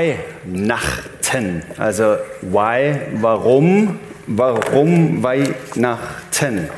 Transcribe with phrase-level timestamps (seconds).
[0.00, 1.62] Weihnachten.
[1.76, 6.68] Also why, warum, warum Weihnachten?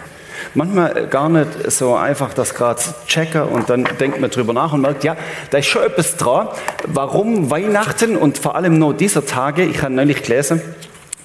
[0.54, 4.80] Manchmal gar nicht so einfach das gerade checken und dann denkt man drüber nach und
[4.82, 5.16] merkt, ja,
[5.50, 6.48] da ist schon etwas dran.
[6.86, 9.62] Warum Weihnachten und vor allem nur dieser Tage?
[9.64, 10.60] Ich habe neulich gelesen,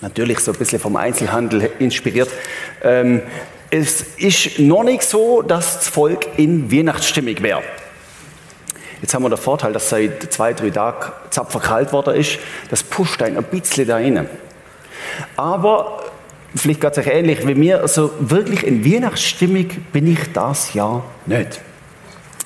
[0.01, 2.29] natürlich so ein bisschen vom Einzelhandel inspiriert.
[2.83, 3.21] Ähm,
[3.69, 7.63] es ist noch nicht so, dass das Volk in Weihnachtsstimmung wäre.
[9.01, 12.39] Jetzt haben wir den Vorteil, dass seit zwei, drei Tagen zapfer kalt worden ist.
[12.69, 14.27] Das pusht einen ein bisschen da rein.
[15.35, 16.03] Aber
[16.55, 21.03] vielleicht geht es euch ähnlich wie mir, also wirklich in Weihnachtsstimmung bin ich das Jahr
[21.25, 21.61] nicht.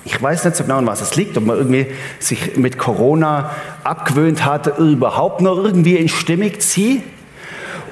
[0.04, 1.86] Ich weiß nicht so genau, an was es liegt, ob man irgendwie
[2.18, 3.52] sich mit Corona
[3.84, 7.02] abgewöhnt hat, überhaupt noch irgendwie in Stimmung zu ziehen.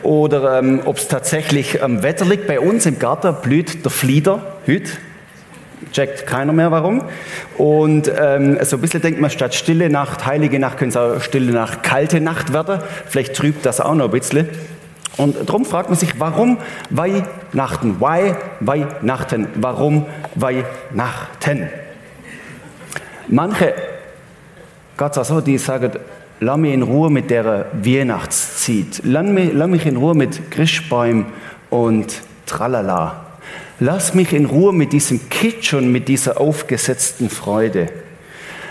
[0.02, 2.46] Oder ähm, ob es tatsächlich am Wetter liegt.
[2.46, 4.90] Bei uns im Garten blüht der Flieder heute
[5.92, 7.02] checkt keiner mehr warum.
[7.56, 11.20] Und ähm, so ein bisschen denkt man, statt stille Nacht, heilige Nacht, könnte es auch
[11.22, 12.80] stille Nacht, kalte Nacht werden.
[13.06, 14.48] Vielleicht trübt das auch noch ein bisschen.
[15.16, 18.00] Und darum fragt man sich, warum Weihnachten?
[18.00, 19.48] Why Weihnachten?
[19.56, 21.68] Warum Weihnachten?
[23.28, 23.74] Manche,
[24.96, 25.92] Gott sei so, die sagen,
[26.40, 29.02] lass mich in Ruhe mit der Weihnachtszeit.
[29.04, 31.26] Lass mich, lass mich in Ruhe mit Christbäumen
[31.68, 33.29] und Tralala.
[33.82, 37.86] Lass mich in Ruhe mit diesem Kitsch und mit dieser aufgesetzten Freude.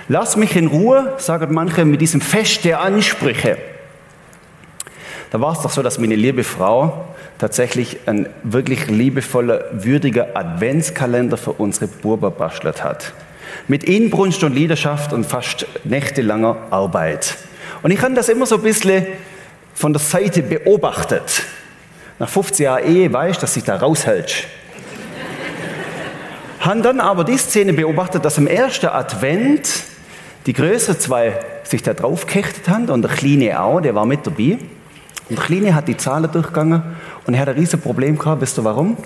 [0.08, 3.58] Lass mich in Ruhe, sagen manche, mit diesem Fest der Ansprüche.
[5.32, 7.06] Da war es doch so, dass meine liebe Frau
[7.40, 13.14] tatsächlich ein wirklich liebevoller, würdiger Adventskalender für unsere Burber bastelt hat.
[13.68, 17.36] Mit Inbrunst und Leidenschaft und fast nächtelanger Arbeit.
[17.82, 19.08] Und ich habe das immer so ein bisschen
[19.74, 21.42] von der Seite beobachtet.
[22.20, 24.46] Nach 50 Jahren Ehe weiß ich, dass sich da raushält
[26.60, 29.84] haben dann aber die Szene beobachtet, dass im ersten Advent
[30.46, 34.26] die größeren zwei sich da drauf gehechtet haben und der Kleine auch, der war mit
[34.26, 34.58] dabei.
[35.30, 36.82] Und der Kleine hat die Zahlen durchgegangen
[37.26, 38.42] und er hat ein riesiges Problem gehabt.
[38.42, 38.98] Wisst ihr warum?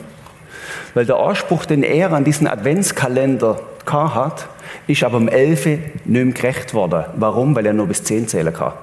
[0.93, 4.47] Weil der Anspruch, den er an diesen Adventskalender gehabt hat,
[4.87, 7.05] ist aber um 11 nicht mehr gerecht worden.
[7.17, 7.55] Warum?
[7.55, 8.73] Weil er nur bis 10 zählen kann.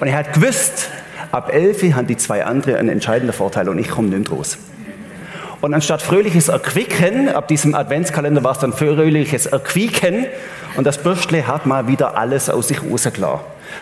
[0.00, 0.88] Und er hat gewusst,
[1.32, 4.58] ab 11 haben die zwei anderen einen entscheidenden Vorteil und ich komme nicht raus.
[5.66, 10.26] Und anstatt fröhliches Erquicken, ab diesem Adventskalender war es dann fröhliches Erquieken.
[10.76, 13.40] Und das Bürstle hat mal wieder alles aus sich rausgelassen.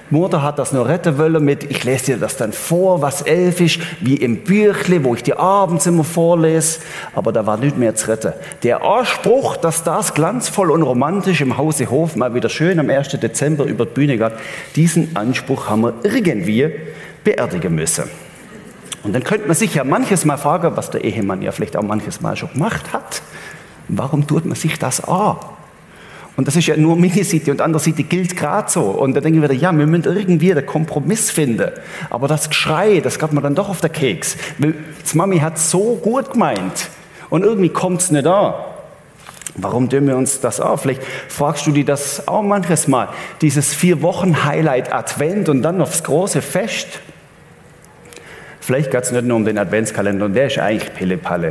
[0.09, 3.61] Mutter hat das nur retten wollen mit, ich lese dir das dann vor, was elf
[3.61, 6.79] ist, wie im Büchle, wo ich dir abends immer vorlese.
[7.15, 8.33] Aber da war nicht mehr zu retten.
[8.63, 13.09] Der Anspruch, dass das glanzvoll und romantisch im Hause Hof mal wieder schön am 1.
[13.09, 14.33] Dezember über die Bühne geht,
[14.75, 16.71] diesen Anspruch haben wir irgendwie
[17.25, 18.05] beerdigen müssen.
[19.05, 21.83] Und dann könnte man sich ja manches Mal fragen, was der Ehemann ja vielleicht auch
[21.83, 23.23] manches Mal schon gemacht hat.
[23.89, 25.37] Warum tut man sich das an?
[26.37, 28.83] Und das ist ja nur meine Seite und andere Seite gilt gerade so.
[28.83, 31.71] Und da denken wir ja, wir müssen irgendwie den Kompromiss finden.
[32.11, 34.37] Aber das Geschrei, das gab man dann doch auf der Keks.
[34.59, 34.75] Die
[35.17, 36.89] Mami hat so gut gemeint.
[37.31, 38.55] Und irgendwie kommt es nicht an.
[39.57, 40.77] Warum tun wir uns das an?
[40.79, 43.11] Vielleicht fragst du dir das auch manches Mal.
[43.41, 46.89] Dieses vier Wochen Highlight Advent und dann aufs große Fest.
[48.65, 51.51] Vielleicht geht es nicht nur um den Adventskalender und der ist eigentlich Pille-Palle.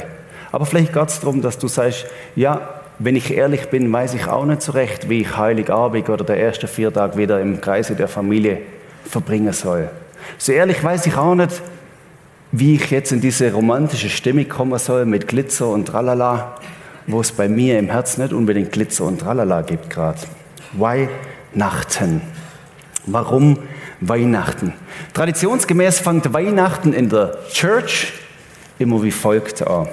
[0.52, 4.28] Aber vielleicht geht es darum, dass du sagst, ja, wenn ich ehrlich bin, weiß ich
[4.28, 8.08] auch nicht so recht, wie ich Heiligabend oder der erste Viertag wieder im Kreise der
[8.08, 8.58] Familie
[9.06, 9.90] verbringen soll.
[10.40, 11.62] So ehrlich weiß ich auch nicht,
[12.52, 16.56] wie ich jetzt in diese romantische Stimmung kommen soll mit Glitzer und Tralala,
[17.06, 20.18] wo es bei mir im Herzen nicht unbedingt Glitzer und Tralala gibt gerade.
[20.72, 22.22] Weihnachten.
[23.06, 23.60] Warum
[24.08, 24.74] Weihnachten.
[25.14, 28.14] Traditionsgemäß fängt Weihnachten in der Church
[28.80, 29.88] immer wie folgt an.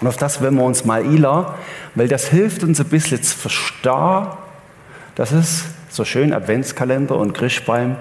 [0.00, 1.54] Und auf das wollen wir uns mal einladen,
[1.94, 4.28] weil das hilft uns ein bisschen zu verstehen,
[5.16, 7.96] dass es so schön Adventskalender und Christbaum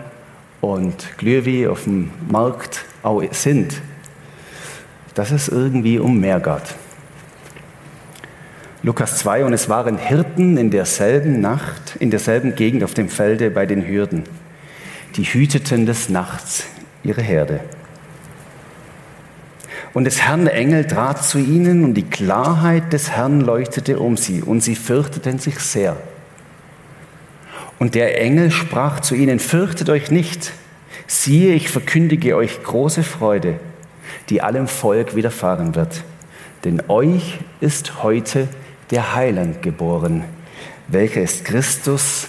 [0.61, 3.81] und Glühwein auf dem Markt auch sind.
[5.15, 6.75] Dass es irgendwie um mehr geht.
[8.83, 13.49] Lukas 2, und es waren Hirten in derselben Nacht, in derselben Gegend auf dem Felde
[13.49, 14.23] bei den Hürden
[15.17, 16.65] die hüteten des Nachts
[17.03, 17.59] ihre Herde.
[19.93, 24.43] Und des Herrn Engel trat zu ihnen und die Klarheit des Herrn leuchtete um sie
[24.43, 25.97] und sie fürchteten sich sehr.
[27.79, 30.51] Und der Engel sprach zu ihnen, fürchtet euch nicht,
[31.07, 33.59] siehe, ich verkündige euch große Freude,
[34.29, 36.03] die allem Volk widerfahren wird.
[36.63, 38.47] Denn euch ist heute
[38.91, 40.23] der Heiland geboren,
[40.87, 42.27] welcher ist Christus,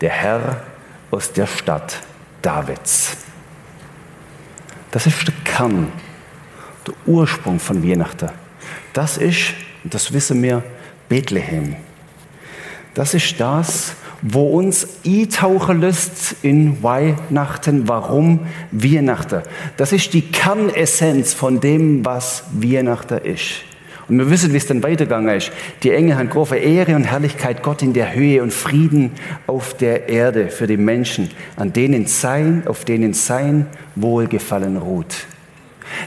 [0.00, 0.62] der Herr
[1.10, 2.00] aus der Stadt
[2.42, 3.16] Davids.
[4.90, 5.92] Das ist der Kern,
[6.86, 8.30] der Ursprung von Weihnachten.
[8.92, 10.62] Das ist, das wissen wir,
[11.08, 11.76] Bethlehem.
[12.94, 17.86] Das ist das, wo uns eintauchen lässt in Weihnachten.
[17.86, 19.42] Warum Weihnachten?
[19.76, 23.62] Das ist die Kernessenz von dem, was Weihnachten ist.
[24.08, 25.52] Und wir wissen, wie es dann weitergegangen ist.
[25.82, 29.12] Die Engel haben große Ehre und Herrlichkeit Gott in der Höhe und Frieden
[29.46, 33.66] auf der Erde für die Menschen, an denen sein, auf denen sein
[33.96, 35.26] Wohlgefallen ruht.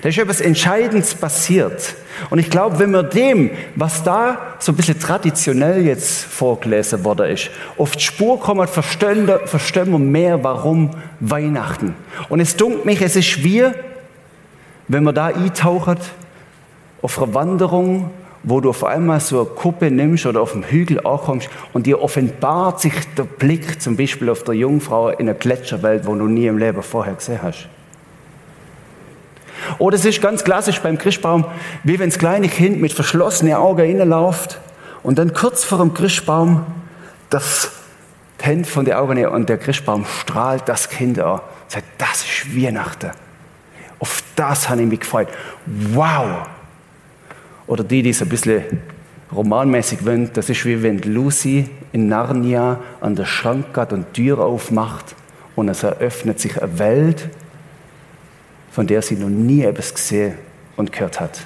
[0.01, 1.95] Da ist etwas Entscheidendes passiert.
[2.29, 7.31] Und ich glaube, wenn wir dem, was da so ein bisschen traditionell jetzt vorgelesen worden
[7.31, 11.95] ist, auf die Spur kommen, verstehen, verstehen wir mehr, warum Weihnachten.
[12.29, 13.73] Und es dunkelt mich, es ist schwer,
[14.87, 15.99] wenn man da eintaucht,
[17.01, 18.11] auf einer Wanderung,
[18.43, 22.01] wo du auf einmal so eine Kuppe nimmst oder auf dem Hügel ankommst und dir
[22.01, 26.47] offenbart sich der Blick zum Beispiel auf der Jungfrau in einer Gletscherwelt, wo du nie
[26.47, 27.67] im Leben vorher gesehen hast.
[29.77, 31.45] Oder es ist ganz klassisch beim Christbaum,
[31.83, 34.59] wie wenn das kleine Kind mit verschlossenen Augen reinläuft
[35.03, 36.65] und dann kurz vor dem Christbaum
[37.29, 37.71] das
[38.41, 41.41] Hände von den Augen und der Christbaum strahlt das Kind an.
[41.67, 43.11] Sagt, das ist Weihnachten.
[43.99, 45.27] Auf das habe ich mich gefreut.
[45.93, 46.47] Wow!
[47.71, 48.63] Oder die, die es ein bisschen
[49.33, 54.39] romanmäßig wollen, das ist wie wenn Lucy in Narnia an der Schrank geht und Tür
[54.39, 55.15] aufmacht
[55.55, 57.29] und es eröffnet sich eine Welt,
[58.71, 60.33] von der sie noch nie etwas gesehen
[60.75, 61.45] und gehört hat.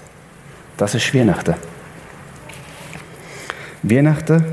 [0.78, 1.54] Das ist Weihnachten.
[3.84, 4.44] Weihnachten,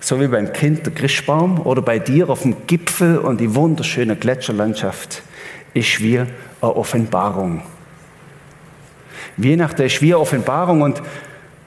[0.00, 4.14] so wie beim Kind der Christbaum oder bei dir auf dem Gipfel und die wunderschöne
[4.14, 5.22] Gletscherlandschaft,
[5.72, 6.28] ist wie eine
[6.60, 7.62] Offenbarung.
[9.38, 11.00] Wie eine Offenbarung und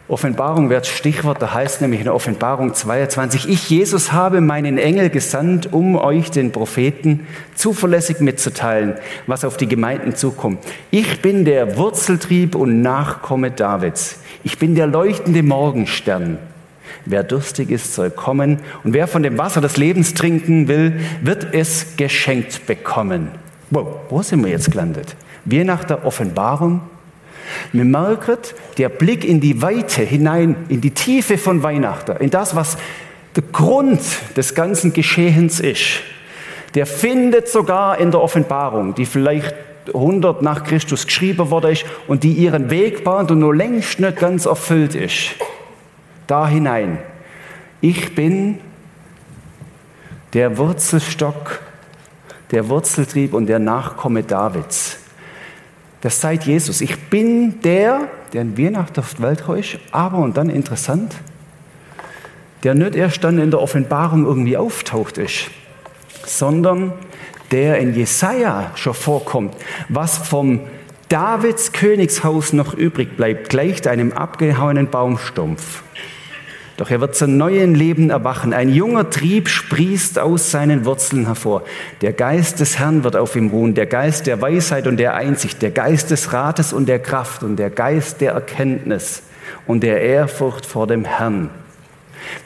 [0.09, 5.09] Offenbarung wird Stichwort, da heißt nämlich in der Offenbarung 22, ich Jesus habe meinen Engel
[5.09, 7.25] gesandt, um euch den Propheten
[7.55, 8.95] zuverlässig mitzuteilen,
[9.25, 10.59] was auf die Gemeinden zukommt.
[10.91, 14.19] Ich bin der Wurzeltrieb und Nachkomme Davids.
[14.43, 16.39] Ich bin der leuchtende Morgenstern.
[17.05, 21.53] Wer durstig ist, soll kommen und wer von dem Wasser des Lebens trinken will, wird
[21.53, 23.29] es geschenkt bekommen.
[23.69, 25.15] Wow, wo sind wir jetzt gelandet?
[25.45, 26.81] Wir nach der Offenbarung
[27.71, 28.37] wir merken,
[28.77, 32.77] der Blick in die Weite hinein, in die Tiefe von Weihnachten, in das, was
[33.35, 34.01] der Grund
[34.35, 36.01] des ganzen Geschehens ist,
[36.75, 39.55] der findet sogar in der Offenbarung, die vielleicht
[39.87, 44.45] 100 nach Christus geschrieben ist und die ihren Weg bahnt und nur längst nicht ganz
[44.45, 45.35] erfüllt ist.
[46.27, 46.99] Da hinein.
[47.81, 48.59] Ich bin
[50.33, 51.61] der Wurzelstock,
[52.51, 55.00] der Wurzeltrieb und der Nachkomme Davids.
[56.01, 56.81] Das sagt Jesus.
[56.81, 61.15] Ich bin der, der in Weihnachten auf die Welt ist, aber, und dann interessant,
[62.63, 65.49] der nicht erst dann in der Offenbarung irgendwie auftaucht ist,
[66.25, 66.93] sondern
[67.51, 69.55] der in Jesaja schon vorkommt,
[69.89, 70.61] was vom
[71.09, 75.83] Davids Königshaus noch übrig bleibt, gleicht einem abgehauenen Baumstumpf.
[76.81, 78.53] Doch er wird zu neuen Leben erwachen.
[78.55, 81.61] Ein junger Trieb sprießt aus seinen Wurzeln hervor.
[82.01, 83.75] Der Geist des Herrn wird auf ihm ruhen.
[83.75, 85.61] Der Geist der Weisheit und der Einsicht.
[85.61, 87.43] Der Geist des Rates und der Kraft.
[87.43, 89.21] Und der Geist der Erkenntnis
[89.67, 91.51] und der Ehrfurcht vor dem Herrn.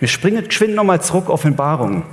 [0.01, 2.03] Wir springen geschwind nochmal zurück, Offenbarung.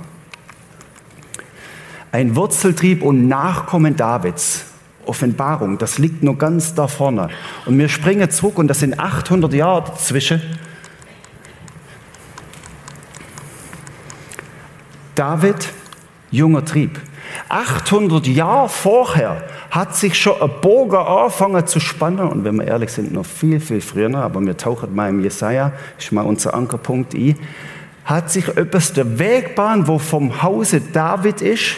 [2.13, 4.63] Ein Wurzeltrieb und Nachkommen Davids.
[5.05, 7.27] Offenbarung, das liegt nur ganz da vorne.
[7.65, 10.41] Und wir springen zurück und das sind 800 Jahre dazwischen
[15.15, 15.69] David,
[16.31, 16.99] junger Trieb.
[17.49, 22.27] 800 Jahre vorher hat sich schon ein Bogen angefangen zu spannen.
[22.27, 25.71] Und wenn wir ehrlich sind, noch viel, viel früher, aber wir tauchen mal im Jesaja,
[25.97, 27.37] ist mal unser Ankerpunkt ein,
[28.05, 31.75] hat sich etwas der Wegbahn, wo vom Hause David ist,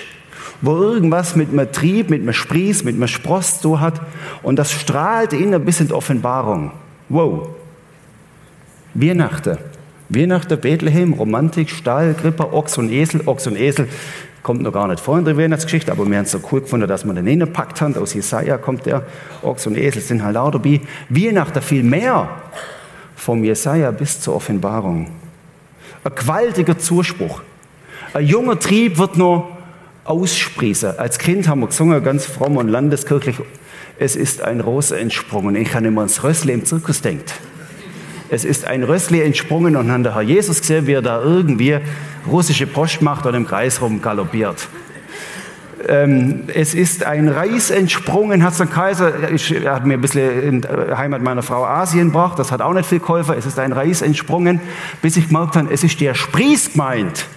[0.61, 4.01] wo irgendwas mit einem Trieb, mit einem Sprieß, mit einem Spross so hat.
[4.41, 6.71] Und das strahlt in ein bisschen Offenbarung.
[7.09, 7.49] Wow.
[8.93, 9.57] Weihnachten.
[10.09, 13.21] Weihnachten, Bethlehem, Romantik, Stall, Krippe, Ochs und Esel.
[13.25, 13.88] Ochs und Esel
[14.43, 16.88] kommt noch gar nicht vor in der Weihnachtsgeschichte, aber wir haben es so cool gefunden,
[16.88, 17.97] dass man den hineingepackt haben.
[17.97, 19.03] Aus Jesaja kommt der.
[19.41, 20.81] Ochs und Esel sind halt auch dabei.
[21.09, 22.29] Weihnachten viel mehr
[23.15, 25.07] vom Jesaja bis zur Offenbarung.
[26.03, 27.41] Ein gewaltiger Zuspruch.
[28.13, 29.50] Ein junger Trieb wird nur
[30.03, 31.00] aussprießen.
[31.00, 33.38] Als Kind haben wir gesungen, ganz fromm und landeskirchlich,
[33.97, 35.55] es ist ein Rose entsprungen.
[35.55, 37.33] Ich kann immer ans Rössle im Zirkus denkt.
[38.29, 41.77] Es ist ein Rössli entsprungen und dann der Herr Jesus gesehen, wie er da irgendwie
[42.27, 44.67] russische Post macht und im Kreis rum galoppiert.
[45.88, 50.41] Ähm, es ist ein Reis entsprungen, hat der Kaiser, ich, er hat mir ein bisschen
[50.41, 53.36] in der Heimat meiner Frau Asien gebracht, das hat auch nicht viel geholfen.
[53.38, 54.60] Es ist ein Reis entsprungen,
[55.03, 57.27] bis ich gemerkt habe, es ist der Sprieß gemeint.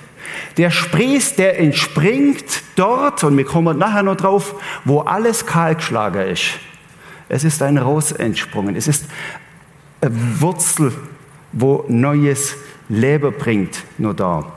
[0.57, 4.55] Der Sprieß, der entspringt dort, und wir kommen nachher noch drauf,
[4.85, 6.53] wo alles kahlgeschlagen ist.
[7.29, 8.75] Es ist ein Ros entsprungen.
[8.77, 9.05] Es ist
[10.01, 10.93] eine Wurzel,
[11.53, 12.57] wo neues
[12.89, 14.53] Leben bringt, nur da.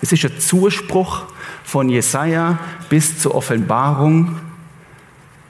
[0.00, 1.24] Es ist ein Zuspruch
[1.64, 2.58] von Jesaja
[2.88, 4.38] bis zur Offenbarung,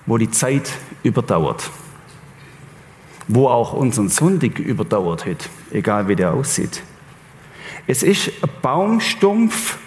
[0.06, 0.70] wo die Zeit
[1.02, 1.70] überdauert.
[3.28, 6.82] Wo auch unseren Sonntag überdauert hat, egal wie der aussieht.
[7.86, 9.78] Es ist ein Baumstumpf,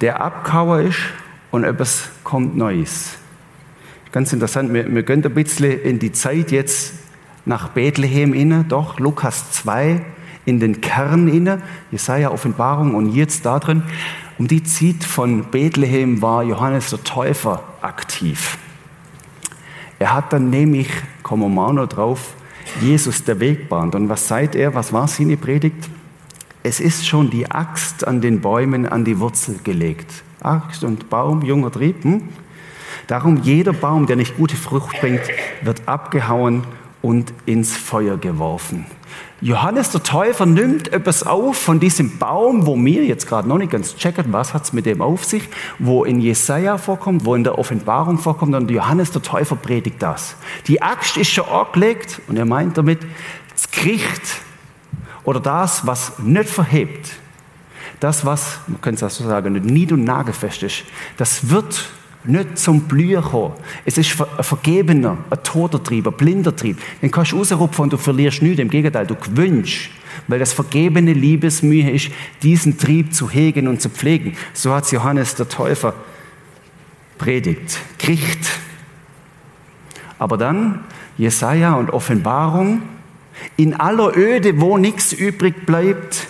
[0.00, 0.98] der abkauer ist
[1.50, 3.18] und etwas kommt Neues.
[4.14, 6.92] Ganz interessant, wir, wir gehen ein bisschen in die Zeit jetzt
[7.46, 10.02] nach Bethlehem inne, doch Lukas 2
[10.44, 13.82] in den Kern inne, Jesaja Offenbarung und jetzt da drin.
[14.38, 18.56] Um die Zeit von Bethlehem war Johannes der Täufer aktiv.
[19.98, 20.90] Er hat dann nämlich,
[21.24, 22.34] kommen wir mal noch drauf,
[22.80, 23.96] Jesus der Weg bahnt.
[23.96, 24.76] Und was sagt er?
[24.76, 25.90] Was war seine Predigt?
[26.62, 30.22] Es ist schon die Axt an den Bäumen an die Wurzel gelegt.
[30.40, 32.04] Axt und Baum, junger Trieb.
[32.04, 32.28] Hm?
[33.06, 35.22] Darum jeder Baum, der nicht gute Frucht bringt,
[35.62, 36.64] wird abgehauen
[37.02, 38.86] und ins Feuer geworfen.
[39.40, 43.72] Johannes der Täufer nimmt etwas auf von diesem Baum, wo mir jetzt gerade noch nicht
[43.72, 47.44] ganz checken, was hat es mit dem auf sich, wo in Jesaja vorkommt, wo in
[47.44, 50.36] der Offenbarung vorkommt und Johannes der Täufer predigt das.
[50.66, 53.00] Die Axt ist schon angelegt und er meint damit,
[53.52, 54.40] das Gericht
[55.24, 57.10] oder das, was nicht verhebt,
[58.00, 60.84] das, was, man könnte es so sagen, nicht nied- und nagelfest ist,
[61.18, 61.90] das wird
[62.24, 63.54] nicht zum Blühen kommen.
[63.84, 66.78] Es ist ein vergebener, ein toter Trieb, ein blinder Trieb.
[67.02, 68.60] Den kannst du rausrupfen und du verlierst nichts.
[68.60, 69.90] Im Gegenteil, du gewünschst,
[70.28, 72.10] weil das vergebene Liebesmühe ist,
[72.42, 74.36] diesen Trieb zu hegen und zu pflegen.
[74.52, 75.94] So hat Johannes der Täufer
[77.18, 77.78] predigt.
[77.98, 78.50] Gericht.
[80.18, 80.80] Aber dann
[81.18, 82.82] Jesaja und Offenbarung.
[83.56, 86.28] In aller Öde, wo nichts übrig bleibt,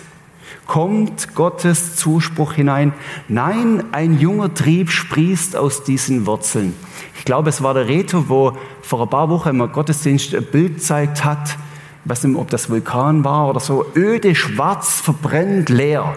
[0.65, 2.93] kommt Gottes Zuspruch hinein.
[3.27, 6.75] Nein, ein junger Trieb sprießt aus diesen Wurzeln.
[7.17, 10.75] Ich glaube, es war der Reto, wo vor ein paar Wochen im Gottesdienst ein Bild
[10.75, 11.57] gezeigt hat,
[12.03, 16.15] ich weiß nicht, ob das Vulkan war oder so, öde, schwarz, verbrennt, leer.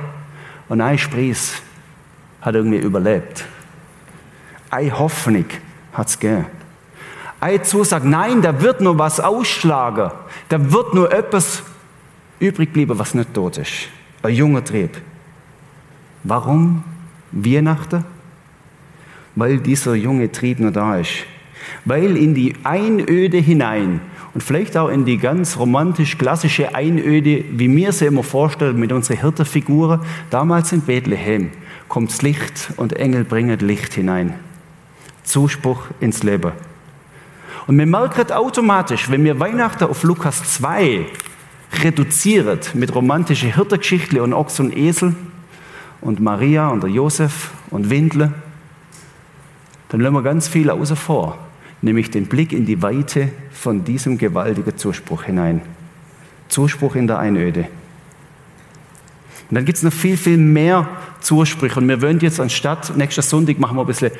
[0.68, 1.54] Und ein Sprieß
[2.42, 3.46] hat irgendwie überlebt.
[4.68, 5.46] Eine Hoffnung
[5.94, 6.44] hat es gegeben.
[7.40, 10.10] Eine Zusage, nein, da wird nur was ausschlagen.
[10.50, 11.62] Da wird nur etwas
[12.38, 13.88] übrig bleiben, was nicht tot ist
[14.22, 14.90] ein junger Trieb.
[16.24, 16.82] Warum
[17.32, 18.04] Weihnachten?
[19.34, 21.24] Weil dieser junge Trieb noch da ist.
[21.84, 24.00] Weil in die Einöde hinein
[24.34, 28.92] und vielleicht auch in die ganz romantisch klassische Einöde, wie wir sie immer vorstellen mit
[28.92, 31.50] unseren Hirtenfiguren, damals in Bethlehem,
[31.88, 34.34] kommt das Licht und Engel bringen Licht hinein.
[35.22, 36.52] Zuspruch ins Leben.
[37.66, 41.06] Und wir merken automatisch, wenn wir Weihnachten auf Lukas 2
[41.72, 45.14] reduziert mit romantischen Hirtengeschichten und Ochs und Esel
[46.00, 48.32] und Maria und der Josef und Windle,
[49.88, 51.38] dann lassen wir ganz viel außer vor,
[51.82, 55.62] nämlich den Blick in die Weite von diesem gewaltigen Zuspruch hinein.
[56.48, 57.68] Zuspruch in der Einöde.
[59.48, 60.88] Und dann gibt es noch viel, viel mehr
[61.20, 61.80] Zusprüche.
[61.80, 64.12] Und wir wollen jetzt anstatt, nächster Sonntag machen wir ein bisschen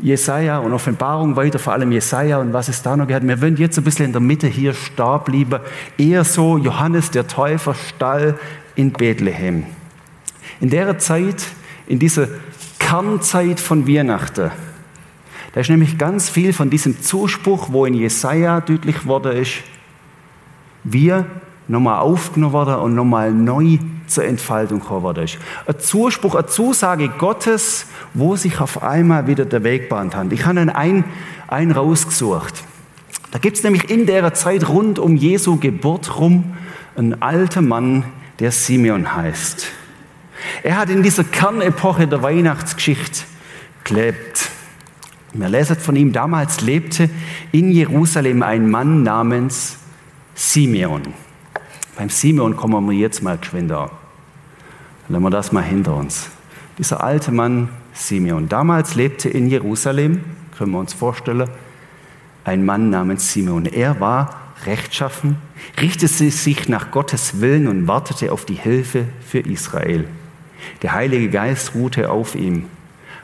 [0.00, 3.26] Jesaja und Offenbarung weiter, vor allem Jesaja und was es da noch gehört.
[3.26, 5.60] Wir wollen jetzt ein bisschen in der Mitte hier starb lieber,
[5.98, 8.38] eher so Johannes der Täufer Stall
[8.74, 9.66] in Bethlehem.
[10.60, 11.44] In der Zeit,
[11.86, 12.28] in dieser
[12.78, 14.50] Kernzeit von Weihnachten,
[15.52, 19.56] da ist nämlich ganz viel von diesem Zuspruch, wo in Jesaja deutlich worden ist,
[20.84, 21.26] wir
[21.68, 23.78] nochmal aufgenommen worden und nochmal neu
[24.12, 25.38] zur Entfaltung gekommen ist.
[25.66, 30.32] Ein Zuspruch, eine Zusage Gottes, wo sich auf einmal wieder der Weg bahnt hat.
[30.32, 31.04] Ich habe einen,
[31.48, 32.64] einen rausgesucht.
[33.30, 36.56] Da gibt es nämlich in der Zeit rund um Jesu Geburt rum
[36.96, 38.04] einen alten Mann,
[38.38, 39.66] der Simeon heißt.
[40.62, 43.24] Er hat in dieser Kernepoche der Weihnachtsgeschichte
[43.84, 44.50] gelebt.
[45.32, 47.08] Wir lesen von ihm, damals lebte
[47.52, 49.78] in Jerusalem ein Mann namens
[50.34, 51.02] Simeon.
[51.96, 53.72] Beim Simeon kommen wir jetzt mal geschwind
[55.12, 55.22] an.
[55.22, 56.30] Lassen wir das mal hinter uns.
[56.78, 58.48] Dieser alte Mann Simeon.
[58.48, 60.24] Damals lebte in Jerusalem,
[60.56, 61.48] können wir uns vorstellen,
[62.44, 63.66] ein Mann namens Simeon.
[63.66, 65.36] Er war rechtschaffen,
[65.80, 70.06] richtete sich nach Gottes Willen und wartete auf die Hilfe für Israel.
[70.82, 72.66] Der Heilige Geist ruhte auf ihm.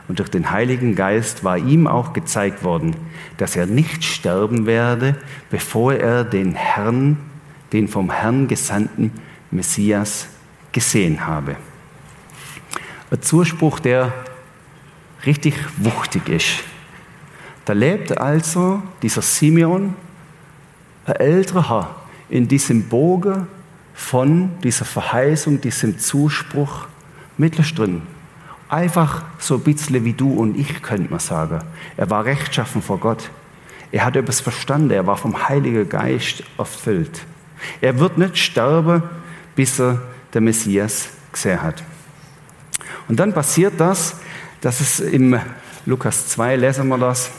[0.07, 2.95] Und durch den Heiligen Geist war ihm auch gezeigt worden,
[3.37, 5.15] dass er nicht sterben werde,
[5.49, 7.17] bevor er den Herrn,
[7.73, 9.11] den vom Herrn gesandten
[9.51, 10.27] Messias
[10.71, 11.55] gesehen habe.
[13.11, 14.13] Ein Zuspruch, der
[15.25, 16.63] richtig wuchtig ist.
[17.65, 19.95] Da lebt also dieser Simeon,
[21.05, 21.95] ein älterer Herr,
[22.29, 23.47] in diesem Bogen
[23.95, 26.87] von dieser Verheißung, diesem Zuspruch
[27.37, 28.01] mittlerweile drin.
[28.69, 31.61] Einfach so ein bisschen wie du und ich, könnte man sagen.
[31.97, 33.31] Er war rechtschaffen vor Gott.
[33.91, 34.91] Er hat etwas verstanden.
[34.91, 37.21] Er war vom Heiligen Geist erfüllt.
[37.81, 39.01] Er wird nicht sterben,
[39.55, 39.99] bis er
[40.33, 41.83] der Messias gesehen hat.
[43.09, 44.15] Und dann passiert das,
[44.61, 45.37] dass es im
[45.85, 47.31] Lukas 2 lesen wir das.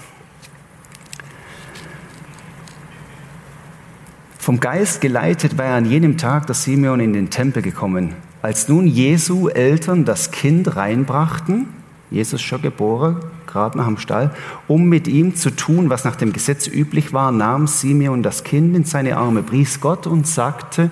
[4.38, 8.16] Vom Geist geleitet war er an jenem Tag der Simeon in den Tempel gekommen.
[8.42, 11.68] Als nun Jesu Eltern das Kind reinbrachten,
[12.10, 14.34] Jesus schon geboren, gerade nach dem Stall,
[14.66, 18.74] um mit ihm zu tun, was nach dem Gesetz üblich war, nahm Simeon das Kind
[18.74, 20.90] in seine Arme, pries Gott und sagte,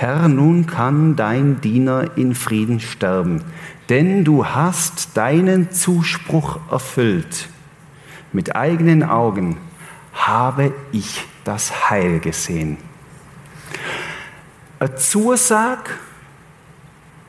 [0.00, 3.42] Herr, nun kann dein Diener in Frieden sterben,
[3.88, 7.48] denn du hast deinen Zuspruch erfüllt.
[8.32, 9.56] Mit eigenen Augen
[10.12, 12.76] habe ich das Heil gesehen.
[14.78, 15.90] Eine Zusage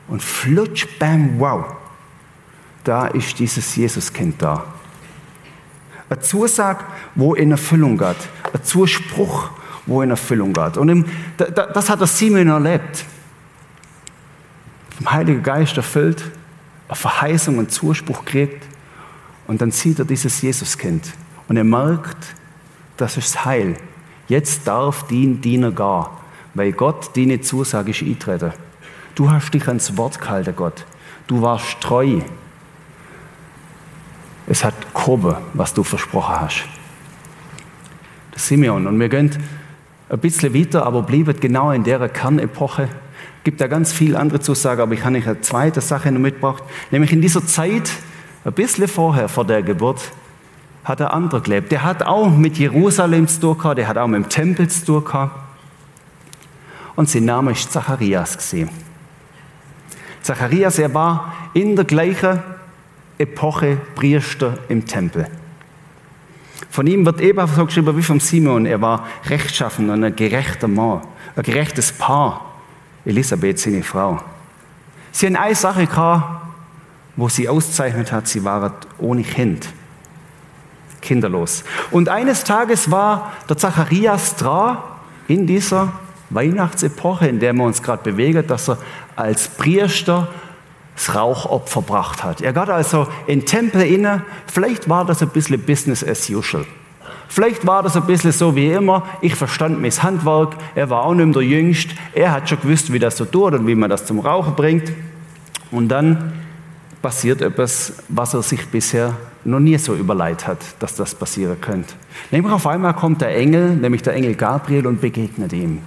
[0.06, 1.64] und flutsch, bam, wow,
[2.84, 4.64] da ist dieses Jesuskind da.
[6.08, 6.84] Eine Zusage,
[7.16, 8.28] wo in Erfüllung geht.
[8.52, 9.50] Ein Zuspruch,
[9.90, 10.76] wo in Erfüllung geht.
[10.76, 11.04] Und im,
[11.36, 13.04] das hat der Simon erlebt.
[14.96, 16.22] Vom Heiligen Geist erfüllt,
[16.86, 18.64] eine Verheißung und Zuspruch kriegt.
[19.48, 21.12] Und dann sieht er dieses Jesuskind.
[21.48, 22.36] Und er merkt,
[22.96, 23.76] das ist Heil.
[24.28, 26.06] Jetzt darf dein Diener gehen,
[26.54, 28.52] weil Gott deine Zusage ist eintreten.
[29.16, 30.86] Du hast dich ans Wort gehalten, Gott.
[31.26, 32.20] Du warst treu.
[34.46, 36.62] Es hat gekommen, was du versprochen hast.
[38.30, 38.86] Das Simeon.
[38.86, 39.36] Und wir gehen
[40.10, 42.88] ein bisschen weiter, aber bleiben genau in der Kernepoche.
[43.44, 46.62] Gibt da ganz viele andere Zusagen, aber ich habe eine zweite Sache noch mitgebracht.
[46.90, 47.90] Nämlich in dieser Zeit,
[48.44, 50.12] ein bisschen vorher, vor der Geburt,
[50.84, 51.70] hat ein anderer gelebt.
[51.70, 54.84] Der hat auch mit Jerusalem zu tun gehabt, der hat auch mit dem Tempel zu
[54.84, 55.38] tun gehabt.
[56.96, 58.68] Und sein Name ist Zacharias gesehen.
[60.22, 62.42] Zacharias, er war in der gleichen
[63.16, 65.28] Epoche Priester im Tempel.
[66.70, 68.64] Von ihm wird ebenso so geschrieben wie vom Simon.
[68.64, 71.02] Er war rechtschaffen und ein gerechter Mann,
[71.36, 72.46] ein gerechtes Paar.
[73.04, 74.20] Elisabeth, seine Frau.
[75.10, 76.46] Sie haben eine Sache gehabt,
[77.16, 79.68] wo sie auszeichnet hat, sie waren ohne Kind.
[81.00, 81.64] Kinderlos.
[81.90, 84.78] Und eines Tages war der Zacharias dran
[85.28, 85.92] in dieser
[86.28, 88.78] Weihnachtsepoche, in der wir uns gerade bewegen, dass er
[89.16, 90.28] als Priester
[91.00, 92.42] das Rauchopfer gebracht hat.
[92.42, 94.22] Er geht also in den Tempel inne.
[94.46, 96.66] Vielleicht war das ein bisschen Business as usual.
[97.28, 99.04] Vielleicht war das ein bisschen so wie immer.
[99.22, 100.56] Ich verstand mein Handwerk.
[100.74, 101.94] Er war auch nicht mehr der Jüngste.
[102.12, 104.92] Er hat schon gewusst, wie das so tut und wie man das zum Rauchen bringt.
[105.70, 106.32] Und dann
[107.00, 111.94] passiert etwas, was er sich bisher noch nie so überlegt hat, dass das passieren könnte.
[112.30, 115.78] Nämlich auf einmal kommt der Engel, nämlich der Engel Gabriel, und begegnet ihm.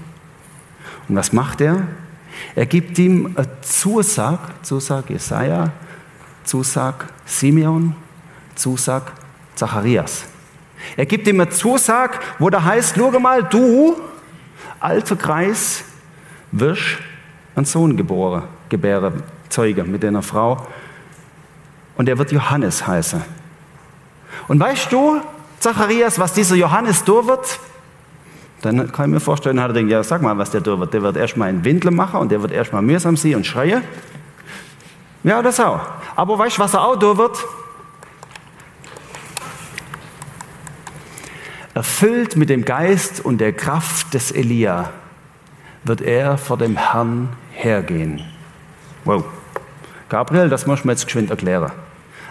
[1.07, 1.83] Und was macht er?
[2.55, 5.71] Er gibt ihm eine Zusag, Zusag Jesaja,
[6.43, 7.95] Zusag Simeon,
[8.55, 9.11] Zusag
[9.55, 10.25] Zacharias.
[10.97, 13.97] Er gibt ihm eine Zusag, wo da heißt, schau mal, du,
[14.79, 15.83] alter Kreis,
[16.51, 16.99] wirst
[17.55, 20.67] einen Sohn geboren, gebären, Zeuge mit einer Frau.
[21.95, 23.21] Und er wird Johannes heißen.
[24.47, 25.21] Und weißt du,
[25.59, 27.59] Zacharias, was dieser Johannes tun wird?
[28.63, 30.93] Dann kann ich mir vorstellen, hat er denkt, ja, sag mal, was der tun wird.
[30.93, 33.83] Der wird erstmal einen Windel machen und der wird erstmal mühsam sein und schreien.
[35.23, 35.81] Ja, das auch.
[36.15, 37.37] Aber weißt du, was er auch tun wird?
[41.73, 44.91] Erfüllt mit dem Geist und der Kraft des Elia
[45.83, 48.23] wird er vor dem Herrn hergehen.
[49.03, 49.25] Wow.
[50.07, 51.73] Gabriel, das muss man jetzt geschwind erklären.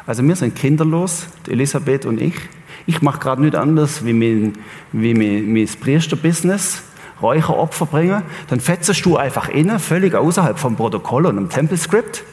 [0.06, 2.34] Also wir sind kinderlos, Elisabeth und ich.
[2.86, 4.54] Ich mache gerade nicht anders, wie mein,
[4.92, 6.82] wie mein, mein Priesterbusiness,
[7.20, 8.22] Räucheropfer bringen.
[8.48, 12.24] Dann fetzest du einfach innen, völlig außerhalb vom Protokoll und dem Tempelskript.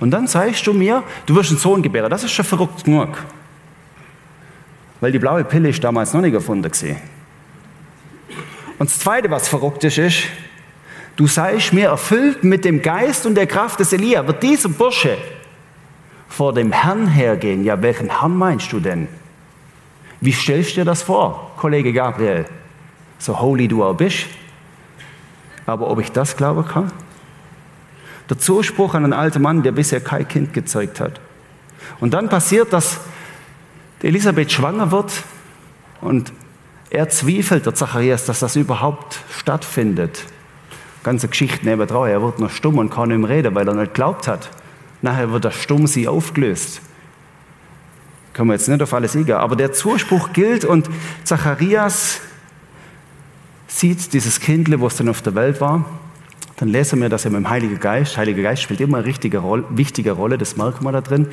[0.00, 2.10] Und dann sagst du mir, du wirst einen Sohn gebären.
[2.10, 3.10] Das ist schon verrückt genug.
[5.00, 6.96] Weil die blaue Pille ist damals noch nicht gefunden gesehen.
[8.78, 10.22] Und das Zweite, was verrückt ist, ist,
[11.16, 14.26] du seist mir erfüllt mit dem Geist und der Kraft des Elia.
[14.26, 15.18] Wird dieser Bursche
[16.28, 17.62] vor dem Herrn hergehen?
[17.62, 19.06] Ja, welchen Herrn meinst du denn?
[20.20, 22.44] Wie stellst du dir das vor, Kollege Gabriel?
[23.18, 24.26] So holy du auch bist.
[25.66, 26.92] Aber ob ich das glauben kann?
[28.28, 31.20] Der Zuspruch an einen alten Mann, der bisher kein Kind gezeugt hat.
[32.00, 33.00] Und dann passiert, dass
[34.02, 35.12] Elisabeth schwanger wird
[36.00, 36.32] und
[36.90, 40.24] er zweifelt, der Zacharias, dass das überhaupt stattfindet.
[41.02, 42.08] Ganze Geschichte nebenan.
[42.08, 44.50] Er wird noch stumm und kann nicht mehr reden, weil er nicht glaubt hat.
[45.02, 46.82] Nachher wird er stumm sie aufgelöst.
[48.32, 49.36] Können wir jetzt nicht auf alles eingehen.
[49.36, 50.88] Aber der Zuspruch gilt und
[51.24, 52.20] Zacharias
[53.66, 55.84] sieht dieses Kindle, was dann auf der Welt war.
[56.56, 58.16] Dann lesen wir das ja mit dem Heiligen Geist.
[58.16, 61.26] Heiliger Geist spielt immer eine richtige Rolle, wichtige Rolle, das merken wir da drin.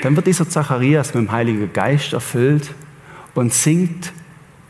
[0.00, 2.72] Dann wird dieser Zacharias mit dem Heiligen Geist erfüllt
[3.34, 4.12] und singt,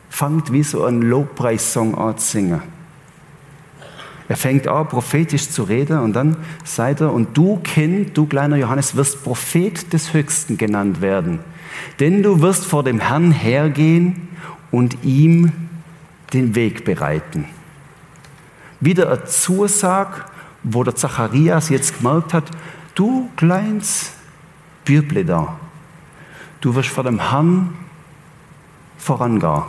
[0.08, 2.62] fängt wie so ein Lobpreissong an zu singen.
[4.28, 8.56] Er fängt an, prophetisch zu reden und dann sagt er, und du Kind, du kleiner
[8.56, 11.40] Johannes, wirst Prophet des Höchsten genannt werden.
[11.98, 14.28] Denn du wirst vor dem Herrn hergehen
[14.70, 15.52] und ihm
[16.32, 17.46] den Weg bereiten.
[18.80, 20.24] Wieder eine Zusage,
[20.62, 22.50] wo der Zacharias jetzt gemerkt hat,
[22.94, 24.12] du kleins
[24.84, 25.56] Bürble da,
[26.60, 27.74] du wirst vor dem Herrn
[28.98, 29.62] vorangehen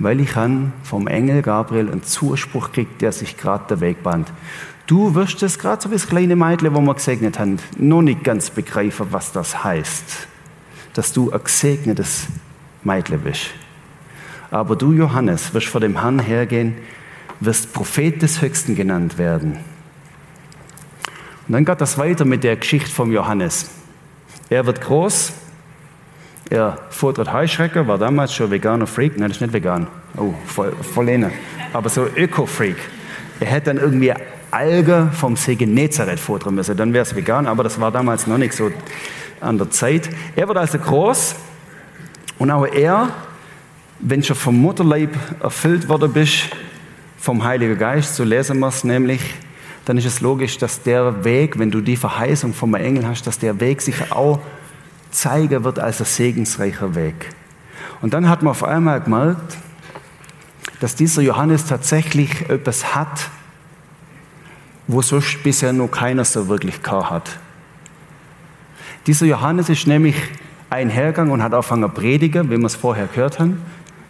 [0.00, 4.32] weil ich han vom Engel Gabriel einen Zuspruch kriegt, der sich gerade der Weg bahnt.
[4.86, 8.24] Du wirst es gerade so wie das kleine Mädchen, wo wir gesegnet haben, noch nicht
[8.24, 10.26] ganz begreifen, was das heißt,
[10.94, 12.26] dass du ein gesegnetes
[12.82, 13.50] Mädchen bist.
[14.50, 16.76] Aber du, Johannes, wirst vor dem Herrn hergehen,
[17.40, 19.58] wirst Prophet des Höchsten genannt werden.
[21.46, 23.70] Und dann geht das weiter mit der Geschichte vom Johannes.
[24.48, 25.32] Er wird groß,
[26.50, 29.16] er futtert Heuschrecker, war damals schon veganer Freak.
[29.16, 29.86] Nein, das ist nicht vegan.
[30.16, 31.30] Oh, voll, voll.
[31.72, 32.76] Aber so Öko-Freak.
[33.38, 34.12] Er hätte dann irgendwie
[34.50, 36.76] Alge vom See Genezareth futtern müssen.
[36.76, 38.72] Dann wäre es vegan, aber das war damals noch nicht so
[39.40, 40.08] an der Zeit.
[40.36, 41.34] Er wird also groß
[42.38, 43.10] und auch er,
[44.00, 46.50] wenn schon vom Mutterleib erfüllt worden bist,
[47.18, 49.20] vom Heiligen Geist, so lesen wir es nämlich,
[49.84, 53.38] dann ist es logisch, dass der Weg, wenn du die Verheißung vom Engel hast, dass
[53.38, 54.40] der Weg sich auch
[55.10, 57.30] zeigen wird als ein segensreicher Weg.
[58.00, 59.56] Und dann hat man auf einmal gemerkt,
[60.80, 63.28] dass dieser Johannes tatsächlich etwas hat,
[64.86, 67.38] wo sonst bisher noch keiner so wirklich gehabt hat.
[69.06, 70.16] Dieser Johannes ist nämlich
[70.68, 73.62] einhergegangen und hat angefangen zu predigen, wie wir es vorher gehört haben.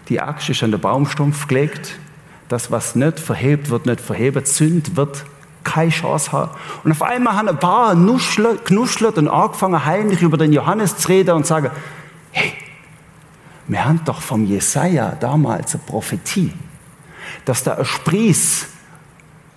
[0.09, 1.99] Die Axt ist an den Baumstumpf gelegt.
[2.49, 4.47] Das, was nicht verhebt, wird nicht verhebt.
[4.47, 5.25] Sünd wird
[5.63, 6.51] keine Chance haben.
[6.83, 11.37] Und auf einmal haben ein paar knuschelt und angefangen, heimlich über den Johannes zu reden
[11.37, 11.71] und sagen,
[12.33, 12.53] hey,
[13.69, 16.53] wir haben doch vom Jesaja damals eine Prophetie,
[17.45, 18.67] dass da ein Sprieß,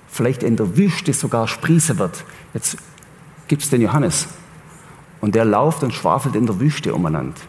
[0.08, 2.24] vielleicht in der Wüste sogar sprießen wird.
[2.54, 2.78] Jetzt
[3.48, 4.28] gibt es den Johannes
[5.24, 7.40] und der lauft und schwafelt in der Wüste umeinander.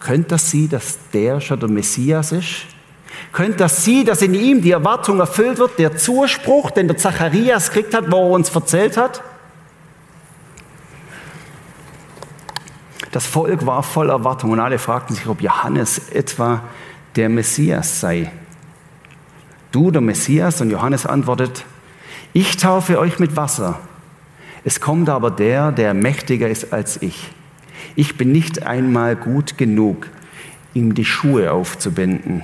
[0.00, 2.66] Könnte das sein, dass der schon der Messias ist?
[3.32, 7.70] Könnte das sein, dass in ihm die Erwartung erfüllt wird, der Zuspruch, den der Zacharias
[7.70, 9.22] gekriegt hat, wo er uns erzählt hat?
[13.12, 16.62] Das Volk war voll Erwartung und alle fragten sich, ob Johannes etwa
[17.16, 18.30] der Messias sei.
[19.70, 21.64] Du, der Messias, und Johannes antwortet,
[22.34, 23.80] ich taufe euch mit Wasser.
[24.64, 27.30] Es kommt aber der, der mächtiger ist als ich.
[27.96, 30.08] Ich bin nicht einmal gut genug,
[30.72, 32.42] ihm die Schuhe aufzubinden.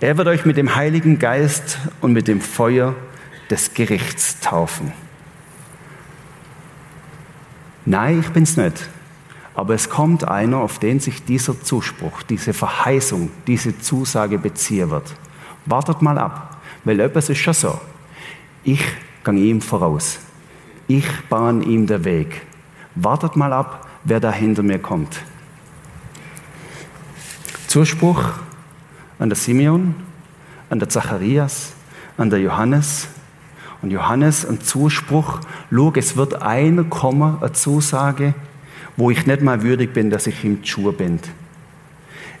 [0.00, 2.94] Er wird euch mit dem Heiligen Geist und mit dem Feuer
[3.50, 4.92] des Gerichts taufen.
[7.84, 8.88] Nein, ich bin's nicht.
[9.54, 15.14] Aber es kommt einer, auf den sich dieser Zuspruch, diese Verheißung, diese Zusage beziehen wird.
[15.66, 17.80] Wartet mal ab, weil etwas ist schon so.
[18.64, 18.82] Ich
[19.24, 20.20] gehe ihm voraus.
[20.90, 22.42] Ich bahne ihm den Weg.
[22.96, 25.20] Wartet mal ab, wer da hinter mir kommt.
[27.68, 28.24] Zuspruch
[29.20, 29.94] an der Simeon,
[30.68, 31.74] an der Zacharias,
[32.16, 33.06] an der Johannes.
[33.82, 35.38] Und Johannes, ein Zuspruch,
[35.70, 38.34] schau, es wird einer kommen, eine Zusage,
[38.96, 41.20] wo ich nicht mal würdig bin, dass ich ihm die Schuhe bin.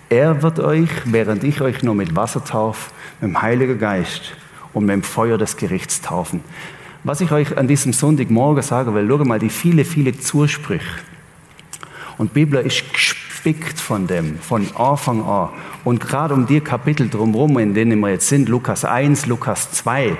[0.08, 4.32] Er wird euch, während ich euch nur mit Wasser taufe, mit dem Heiligen Geist
[4.72, 6.42] und mit dem Feuer des Gerichts taufen.
[7.02, 10.84] Was ich euch an diesem Sonntagmorgen sagen will, schau mal die viele, viele Zusprüche.
[12.18, 15.48] Und die Bibel ist gespickt von dem, von Anfang an.
[15.84, 20.14] Und gerade um die Kapitel drumherum, in denen wir jetzt sind, Lukas 1, Lukas 2,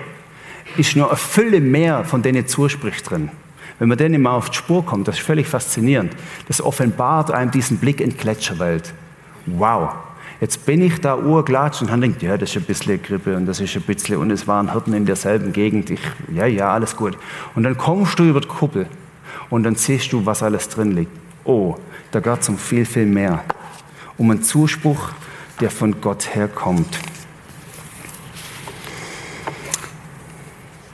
[0.78, 3.30] ist noch eine Fülle mehr von denen Zusprüche drin.
[3.78, 6.14] Wenn man denen mal auf die Spur kommt, das ist völlig faszinierend.
[6.48, 8.94] Das offenbart einem diesen Blick in die Gletscherwelt.
[9.44, 9.90] Wow.
[10.40, 13.44] Jetzt bin ich da urglatscht und dann denkt, ja, das ist ein bisschen Grippe und
[13.44, 15.90] das ist ein bisschen, und es waren Hirten in derselben Gegend.
[15.90, 16.00] Ich,
[16.32, 17.18] ja, ja, alles gut.
[17.54, 18.86] Und dann kommst du über die Kuppel
[19.50, 21.12] und dann siehst du, was alles drin liegt.
[21.44, 21.76] Oh,
[22.10, 23.44] da geht es um viel, viel mehr.
[24.16, 25.10] Um einen Zuspruch,
[25.60, 26.98] der von Gott herkommt.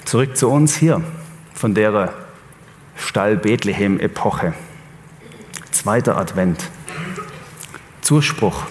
[0.04, 1.02] Zurück zu uns hier,
[1.54, 2.14] von der
[2.96, 4.54] Stall Bethlehem-Epoche.
[5.70, 6.68] Zweiter Advent.
[8.00, 8.66] Zuspruch.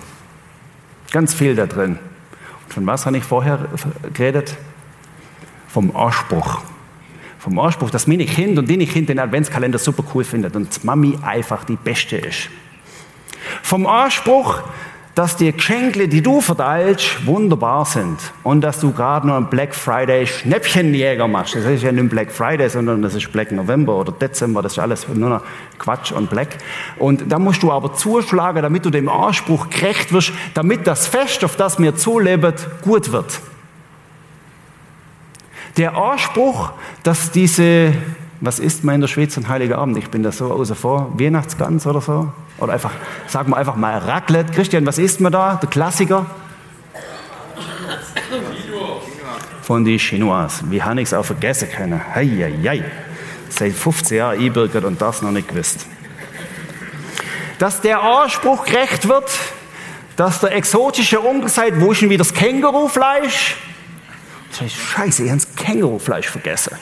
[1.15, 1.97] Ganz viel da drin.
[2.65, 3.69] Und von was habe ich vorher
[4.13, 4.57] geredet?
[5.69, 6.61] Vom Anspruch
[7.45, 11.15] vom Anspruch, dass meine Kinder und deine Kinder den Adventskalender super cool finden und Mami
[11.21, 12.49] einfach die Beste ist.
[13.61, 14.63] Vom Anspruch,
[15.15, 19.73] dass die Geschenke, die du verteilst, wunderbar sind und dass du gerade noch einen Black
[19.73, 21.55] Friday Schnäppchenjäger machst.
[21.55, 24.79] Das ist ja nicht Black Friday, sondern das ist Black November oder Dezember, das ist
[24.79, 25.41] alles nur noch
[25.79, 26.57] Quatsch und Black.
[26.99, 31.45] Und da musst du aber zuschlagen, damit du dem Anspruch gerecht wirst, damit das Fest,
[31.45, 33.39] auf das mir zuleben, gut wird
[35.77, 36.71] Der Anspruch,
[37.03, 37.93] dass diese,
[38.41, 39.97] was isst man in der Schweiz an Heiliger Abend?
[39.97, 42.31] Ich bin da so außer vor, Weihnachtsgans oder so?
[42.57, 42.91] Oder einfach,
[43.27, 44.51] sagen wir einfach mal Raclette.
[44.51, 45.55] Christian, was isst man da?
[45.55, 46.25] Der Klassiker?
[49.61, 50.61] Von den Chinois.
[50.69, 52.01] Wie habe ich es auch vergessen können?
[52.13, 52.83] Hei, hei, hei.
[53.49, 55.85] Seit 15 Jahren einbürgert und das noch nicht gewusst.
[57.57, 59.29] Dass der Anspruch gerecht wird,
[60.17, 63.55] dass der exotische Onkel sagt, wo ist denn wieder das Kängurufleisch?
[64.51, 66.77] Scheiße, ich habe das Kängurufleisch vergessen.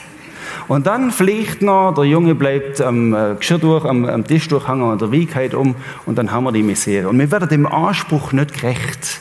[0.66, 4.90] Und dann fliegt noch, der Junge bleibt am äh, Geschirr durch, am, am Tisch durchhangen
[4.90, 5.74] und der Weg halt um
[6.06, 7.08] und dann haben wir die Misere.
[7.08, 9.20] Und wir werden dem Anspruch nicht gerecht.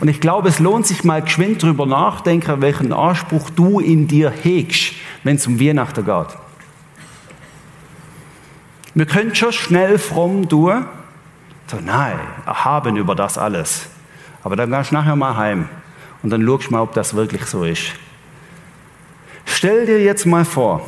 [0.00, 4.30] Und ich glaube, es lohnt sich mal geschwind drüber nachdenken, welchen Anspruch du in dir
[4.30, 6.38] hegst, wenn es um Weihnachten geht.
[8.94, 10.86] Wir können schon schnell fromm tun,
[11.66, 13.86] so, nein, erhaben über das alles.
[14.42, 15.68] Aber dann gehst du nachher mal heim
[16.22, 17.92] und dann schaust du mal, ob das wirklich so ist.
[19.52, 20.80] Stell dir jetzt mal vor,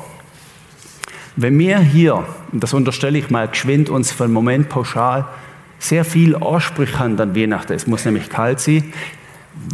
[1.36, 5.26] wenn wir hier, und das unterstelle ich mal geschwind uns für einen Moment pauschal,
[5.78, 8.92] sehr viel Ansprüche haben an Weihnachten, es muss nämlich kalt sein,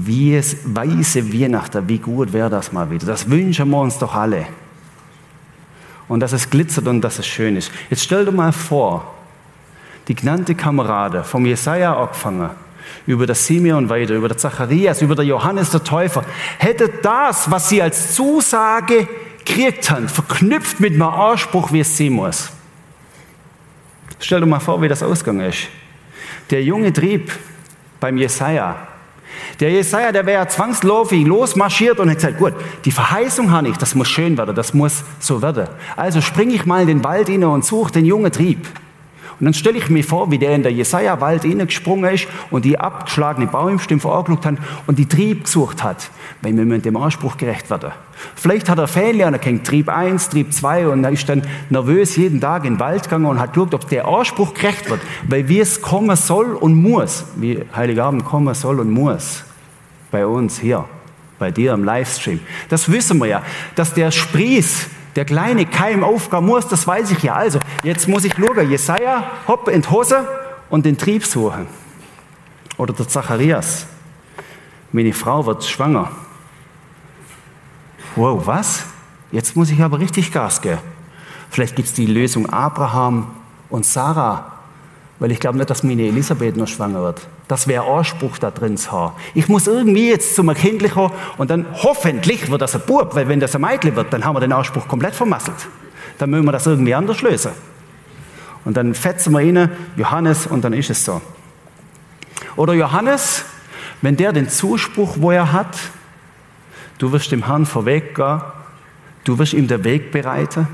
[0.01, 3.07] wie es weiße Weihnachten, wie gut wäre das mal wieder.
[3.07, 4.46] Das wünschen wir uns doch alle.
[6.09, 7.70] Und dass es glitzert und dass es schön ist.
[7.90, 9.14] Jetzt stell dir mal vor,
[10.09, 12.51] die genannte Kamerade vom Jesaja angefangen,
[13.09, 16.27] über das Simeon weiter, über der Zacharias, über der Johannes der Täufer,
[16.59, 22.12] hätte das, was sie als Zusage gekriegt haben, verknüpft mit einem Anspruch, wie es sein
[22.12, 22.51] muss.
[24.21, 25.68] Stell dir mal vor, wie das ausgegangen ist.
[26.51, 27.33] Der junge Trieb
[27.99, 28.77] beim Jesaja,
[29.59, 32.53] der Jesaja, der wäre zwangsläufig losmarschiert und hat gesagt, gut,
[32.85, 35.66] die Verheißung habe ich, das muss schön werden, das muss so werden.
[35.97, 38.68] Also springe ich mal in den Wald inne und suche den jungen Trieb.
[39.40, 42.79] Und dann stelle ich mir vor, wie der in der Jesaja-Wald gesprungen ist und die
[42.79, 44.55] abgeschlagene Baumstimme angeschaut hat
[44.87, 46.11] und die Trieb gesucht hat,
[46.42, 47.92] weil wir mit dem Anspruch gerecht werden.
[48.35, 51.42] Vielleicht hat er Fehler und er kennt Trieb 1, Trieb 2 und er ist dann
[51.70, 55.01] nervös jeden Tag in den Wald gegangen und hat geschaut, ob der Anspruch gerecht wird,
[55.29, 59.44] weil wie es kommen soll und muss, wie Heiligabend kommen soll und muss,
[60.11, 60.85] bei uns hier,
[61.38, 62.40] bei dir im Livestream.
[62.68, 63.42] Das wissen wir ja,
[63.77, 67.35] dass der Sprieß der kleine Keim aufgehen muss, das weiß ich ja.
[67.35, 70.24] Also, jetzt muss ich schauen, Jesaja, hopp in die Hose
[70.70, 71.66] und den Trieb suchen.
[72.76, 73.88] Oder der Zacharias.
[74.92, 76.12] Meine Frau wird schwanger.
[78.14, 78.85] Wow, was?
[79.33, 80.78] Jetzt muss ich aber richtig Gas geben.
[81.50, 83.26] Vielleicht gibt es die Lösung Abraham
[83.70, 84.58] und Sarah
[85.18, 87.26] weil ich glaube nicht, dass meine Elisabeth noch schwanger wird.
[87.48, 89.14] Das wäre Anspruch da drin zu haben.
[89.35, 93.28] Ich muss irgendwie jetzt zum Kind kommen und dann hoffentlich wird das ein Bub, weil
[93.28, 95.66] wenn das ein Mädchen wird, dann haben wir den Anspruch komplett vermasselt.
[96.18, 97.52] Dann müssen wir das irgendwie anders lösen.
[98.64, 101.20] Und dann fetzen wir ihn, Johannes, und dann ist es so.
[102.57, 103.44] Oder Johannes,
[104.02, 105.76] wenn der den Zuspruch, wo er hat,
[106.98, 108.42] du wirst dem Herrn vorweggehen,
[109.24, 110.68] du wirst ihm den Weg bereiten,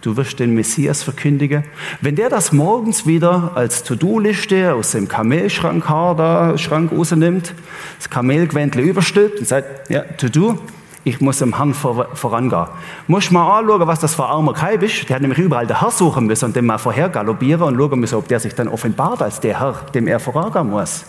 [0.00, 1.64] Du wirst den Messias verkündigen.
[2.00, 7.52] Wenn der das morgens wieder als To-Do-Liste aus dem Kamelschrank da Schrank rausnimmt,
[7.98, 10.58] das Kamelgewändle überstülpt und sagt, ja, To-Do,
[11.02, 12.66] ich muss dem Herrn vor, vorangehen.
[13.06, 15.08] Muss mal anschauen, was das für ein armer Kalb ist.
[15.08, 17.98] Der hat nämlich überall den Herr suchen müssen und dem mal vorher galoppieren und schauen
[17.98, 21.06] müssen, ob der sich dann offenbart als der Herr, dem er vorangehen muss.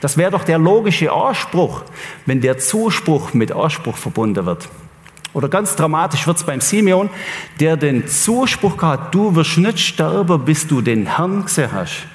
[0.00, 1.82] Das wäre doch der logische Anspruch,
[2.26, 4.68] wenn der Zuspruch mit Anspruch verbunden wird.
[5.34, 7.10] Oder ganz dramatisch wird es beim Simeon,
[7.58, 12.06] der den Zuspruch hat, du wirst nicht sterben, bis du den Herrn gesehen hast.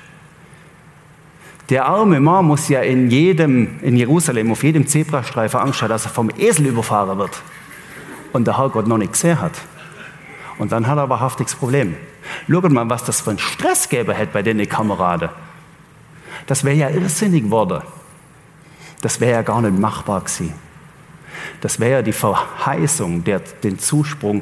[1.67, 6.05] Der arme Mann muss ja in jedem, in Jerusalem, auf jedem Zebrastreifen Angst haben, dass
[6.05, 7.41] er vom Esel überfahren wird.
[8.31, 9.59] Und der Herrgott noch nicht gesehen hat.
[10.57, 11.95] Und dann hat er wahrhaftiges Problem.
[12.49, 15.29] Schaut mal, was das für einen Stress gäbe hätte bei den Kameraden.
[16.47, 17.81] Das wäre ja irrsinnig geworden.
[19.01, 20.53] Das wäre ja gar nicht machbar gewesen.
[21.61, 24.41] Das wäre die Verheißung, der, den, Zuspruch,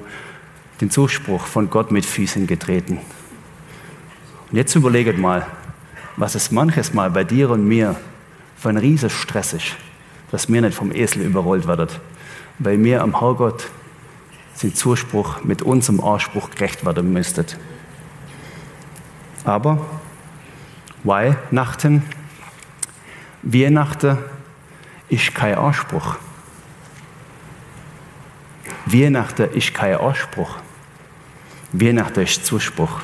[0.82, 2.99] den Zuspruch von Gott mit Füßen getreten.
[4.51, 5.45] Und jetzt überlegt mal,
[6.15, 7.95] was es manches Mal bei dir und mir
[8.58, 9.75] für ein riesiger Stress ist,
[10.32, 11.99] dass mir nicht vom Esel überrollt wird,
[12.60, 13.67] weil mir am Herrgott
[14.63, 17.58] den Zuspruch mit unserem Anspruch gerecht werden müsstet.
[19.43, 19.86] Aber
[21.03, 22.03] Weihnachten,
[23.43, 24.17] Weihnachten
[25.10, 26.17] ist kein Anspruch.
[28.86, 30.58] Weihnachten ist kein Anspruch.
[31.73, 33.01] Weihnachten ist Zuspruch.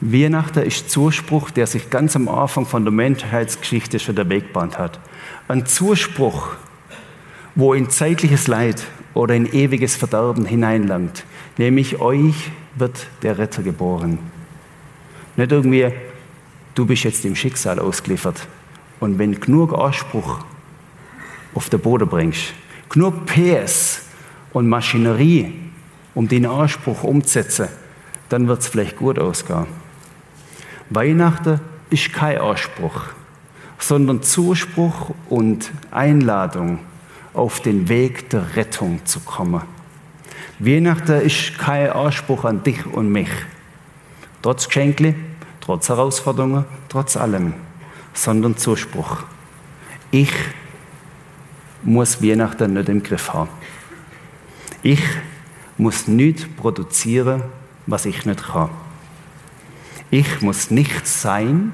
[0.00, 4.78] Weihnachten ist Zuspruch, der sich ganz am Anfang von der Menschheitsgeschichte schon der Weg bahnt
[4.78, 5.00] hat.
[5.48, 6.50] Ein Zuspruch,
[7.56, 11.24] wo in zeitliches Leid oder in ewiges Verderben hineinlangt.
[11.56, 14.20] Nämlich euch wird der Retter geboren.
[15.36, 15.88] Nicht irgendwie,
[16.76, 18.46] du bist jetzt dem Schicksal ausgeliefert.
[19.00, 20.44] Und wenn genug Anspruch
[21.54, 22.54] auf den Boden bringst,
[22.88, 24.02] genug PS,
[24.52, 25.54] und Maschinerie,
[26.14, 27.68] um den Anspruch umzusetzen,
[28.28, 29.66] dann wird es vielleicht gut ausgehen.
[30.90, 33.02] Weihnachten ist kein Anspruch,
[33.78, 36.80] sondern Zuspruch und Einladung,
[37.34, 39.62] auf den Weg der Rettung zu kommen.
[40.58, 43.28] Weihnachten ist kein Anspruch an dich und mich.
[44.42, 45.14] Trotz Geschenkli,
[45.60, 47.54] trotz Herausforderungen, trotz allem,
[48.12, 49.18] sondern Zuspruch.
[50.10, 50.32] Ich
[51.82, 53.50] muss Weihnachten nicht im Griff haben.
[54.82, 55.02] Ich
[55.76, 57.42] muss nicht produzieren,
[57.86, 58.70] was ich nicht kann.
[60.10, 61.72] Ich muss nichts sein,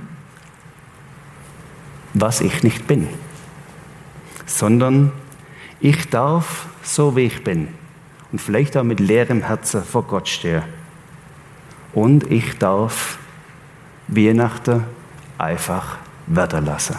[2.14, 3.08] was ich nicht bin,
[4.46, 5.12] sondern
[5.80, 7.68] ich darf, so wie ich bin,
[8.32, 10.62] und vielleicht auch mit leerem Herzen vor Gott stehen.
[11.92, 13.18] Und ich darf
[14.08, 14.84] Weihnachten
[15.38, 16.96] einfach werden lassen.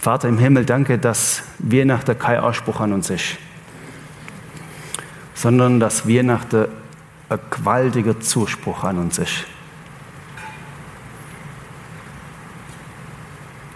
[0.00, 3.36] Vater im Himmel, danke, dass Weihnachten kein Anspruch an uns ist,
[5.34, 6.68] sondern dass Weihnachten
[7.28, 9.44] ein gewaltiger Zuspruch an uns ist.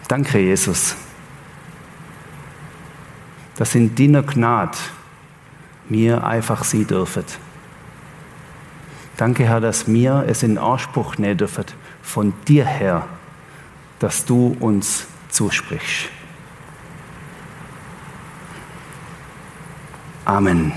[0.08, 0.96] Danke, Jesus,
[3.56, 4.78] dass in deiner Gnade
[5.90, 7.24] mir einfach sie dürfen.
[9.18, 11.66] Danke, Herr, dass wir es in Anspruch nehmen dürfen
[12.02, 13.06] von dir her,
[13.98, 16.08] dass du uns zusprichst.
[20.24, 20.72] Amen.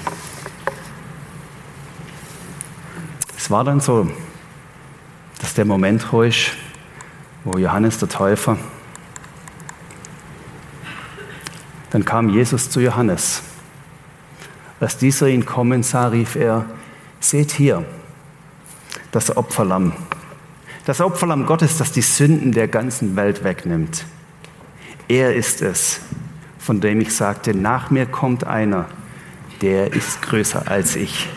[3.38, 4.12] Es war dann so,
[5.39, 6.52] dass der Moment ist,
[7.46, 8.58] wo Johannes der Täufer,
[11.91, 13.41] dann kam Jesus zu Johannes.
[14.80, 16.65] Als dieser ihn kommen sah, rief er,
[17.22, 17.86] seht hier,
[19.12, 19.93] das Opferlamm.
[20.86, 24.06] Das Opferlamm Gottes, das die Sünden der ganzen Welt wegnimmt.
[25.08, 26.02] Er ist es,
[26.60, 28.86] von dem ich sagte, nach mir kommt einer,
[29.62, 31.30] der ist größer als ich,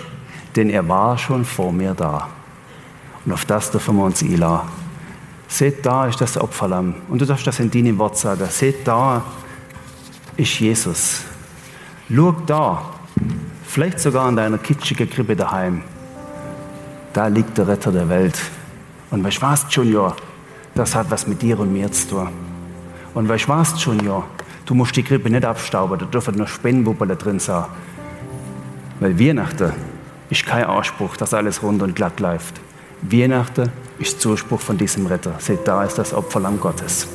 [0.56, 2.28] denn er war schon vor mir da.
[3.24, 4.68] Und auf das dürfen wir uns einladen.
[5.46, 6.94] Seht, da ist das Opferlamm.
[7.08, 8.46] Und du darfst das in deinem Wort sagen.
[8.48, 9.22] Seht, da
[10.36, 11.22] ist Jesus.
[12.08, 12.94] Schau da,
[13.66, 15.82] vielleicht sogar an deiner kitschigen Krippe daheim.
[17.12, 18.40] Da liegt der Retter der Welt.
[19.10, 20.16] Und weißt du was, Junior?
[20.74, 22.49] Das hat was mit dir und mir zu tun.
[23.14, 24.24] Und weißt du was, Junior?
[24.66, 27.64] Du musst die Krippe nicht abstauben, da dürfen nur Spinnenwuppel drin sein.
[29.00, 29.72] Weil Weihnachten
[30.28, 32.60] ist kein Anspruch, dass alles rund und glatt läuft.
[33.02, 35.34] Weihnachten ist Zuspruch von diesem Retter.
[35.38, 37.08] Seht, da ist das Opferlamm Gottes.